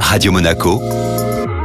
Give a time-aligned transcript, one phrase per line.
[0.00, 0.80] Radio Monaco,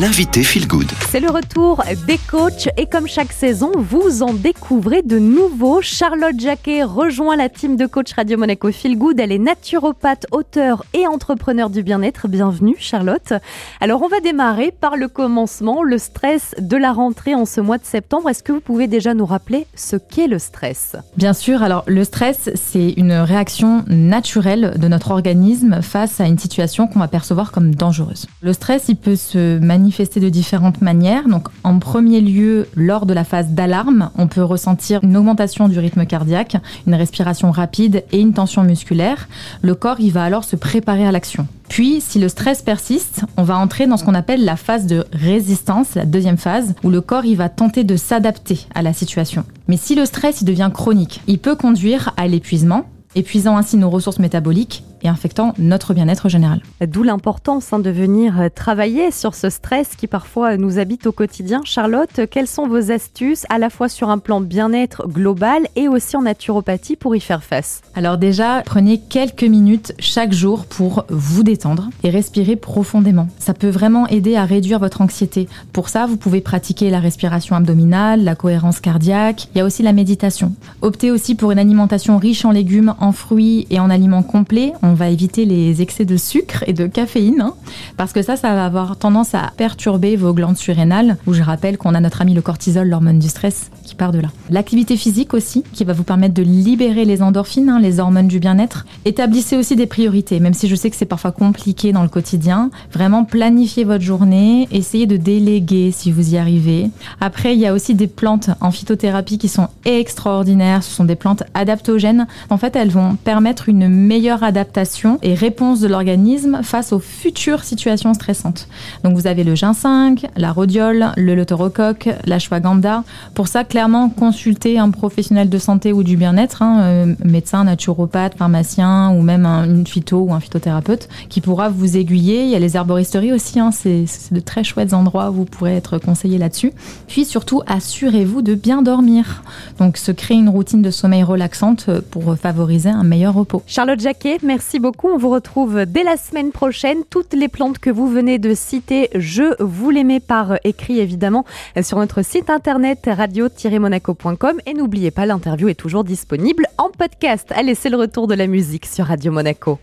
[0.00, 0.90] l'invité Feel Good.
[1.08, 5.82] C'est le retour des coachs et comme chaque saison, vous en découvrez de nouveaux.
[5.82, 9.20] Charlotte Jacquet rejoint la team de coach Radio Monaco Feel Good.
[9.20, 12.26] Elle est naturopathe, auteur et entrepreneur du bien-être.
[12.26, 13.34] Bienvenue Charlotte.
[13.80, 17.78] Alors on va démarrer par le commencement, le stress de la rentrée en ce mois
[17.78, 18.28] de septembre.
[18.28, 20.96] Est-ce que vous pouvez déjà nous rappeler ce qu'est le stress?
[21.16, 26.38] Bien sûr, alors le stress, c'est une réaction naturelle de notre organisme face à une
[26.38, 28.26] situation qu'on va percevoir comme dangereuse.
[28.42, 31.24] Le stress, il peut se manifester de différentes manières.
[31.62, 36.06] En premier lieu, lors de la phase d'alarme, on peut ressentir une augmentation du rythme
[36.06, 36.56] cardiaque,
[36.86, 39.28] une respiration rapide et une tension musculaire.
[39.62, 41.46] Le corps, va alors se préparer à l'action.
[41.68, 45.04] Puis, si le stress persiste, on va entrer dans ce qu'on appelle la phase de
[45.12, 49.44] résistance, la deuxième phase, où le corps va tenter de s'adapter à la situation.
[49.66, 54.18] Mais si le stress devient chronique, il peut conduire à l'épuisement, épuisant ainsi nos ressources
[54.18, 56.62] métaboliques et infectant notre bien-être général.
[56.84, 61.12] D'où l'importance hein, de venir euh, travailler sur ce stress qui parfois nous habite au
[61.12, 61.60] quotidien.
[61.64, 66.16] Charlotte, quelles sont vos astuces à la fois sur un plan bien-être global et aussi
[66.16, 67.82] en naturopathie pour y faire face?
[67.94, 73.28] Alors déjà, prenez quelques minutes chaque jour pour vous détendre et respirer profondément.
[73.38, 75.48] Ça peut vraiment aider à réduire votre anxiété.
[75.72, 79.82] Pour ça, vous pouvez pratiquer la respiration abdominale, la cohérence cardiaque, il y a aussi
[79.82, 80.52] la méditation.
[80.82, 84.72] Optez aussi pour une alimentation riche en légumes, en fruits et en aliments complets.
[84.82, 87.54] On va éviter les excès de sucre et de caféine, hein,
[87.96, 91.78] parce que ça, ça va avoir tendance à perturber vos glandes surrénales, où je rappelle
[91.78, 94.28] qu'on a notre ami le cortisol, l'hormone du stress, qui part de là.
[94.50, 98.38] L'activité physique aussi, qui va vous permettre de libérer les endorphines, hein, les hormones du
[98.38, 98.86] bien-être.
[99.04, 102.70] Établissez aussi des priorités, même si je sais que c'est parfois compliqué dans le quotidien.
[102.92, 106.90] Vraiment planifiez votre journée, essayez de déléguer si vous y arrivez.
[107.20, 110.82] Après, il y a aussi des plantes en phytothérapie qui sont extraordinaires.
[110.82, 112.26] Ce sont des plantes adaptogènes.
[112.50, 114.83] En fait, elles vont permettre une meilleure adaptation
[115.22, 118.68] et réponse de l'organisme face aux futures situations stressantes.
[119.02, 123.04] Donc vous avez le ginseng, la rhodiole, le leuterocoque, la shwagandha.
[123.34, 128.36] Pour ça, clairement, consultez un professionnel de santé ou du bien-être, hein, euh, médecin, naturopathe,
[128.36, 132.44] pharmacien ou même un, une phyto ou un phytothérapeute qui pourra vous aiguiller.
[132.44, 135.76] Il y a les herboristeries aussi, hein, c'est de très chouettes endroits où vous pourrez
[135.76, 136.72] être conseillé là-dessus.
[137.08, 139.42] Puis surtout, assurez-vous de bien dormir.
[139.78, 143.62] Donc se créer une routine de sommeil relaxante pour favoriser un meilleur repos.
[143.66, 145.08] Charlotte Jacquet, merci Merci beaucoup.
[145.08, 147.04] On vous retrouve dès la semaine prochaine.
[147.08, 151.44] Toutes les plantes que vous venez de citer, je vous les mets par écrit évidemment
[151.80, 154.60] sur notre site internet radio-monaco.com.
[154.66, 157.52] Et n'oubliez pas, l'interview est toujours disponible en podcast.
[157.54, 159.78] Allez, c'est le retour de la musique sur Radio Monaco.